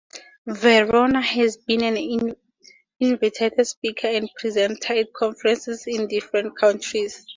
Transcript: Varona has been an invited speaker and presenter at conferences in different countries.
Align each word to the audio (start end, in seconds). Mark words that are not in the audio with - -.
Varona 0.47 1.21
has 1.21 1.57
been 1.57 1.83
an 1.83 2.35
invited 2.99 3.67
speaker 3.67 4.07
and 4.07 4.31
presenter 4.35 4.93
at 4.95 5.13
conferences 5.13 5.83
in 5.85 6.07
different 6.07 6.57
countries. 6.57 7.27